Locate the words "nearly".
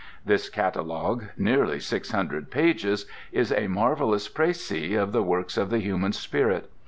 1.37-1.79